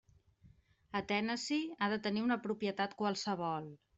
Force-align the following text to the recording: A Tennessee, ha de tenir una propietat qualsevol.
A 0.99 1.01
Tennessee, 1.11 1.77
ha 1.87 1.91
de 1.93 2.01
tenir 2.07 2.25
una 2.29 2.39
propietat 2.47 2.99
qualsevol. 3.05 3.71